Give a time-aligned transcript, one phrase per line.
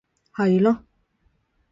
[0.33, 0.81] 係囉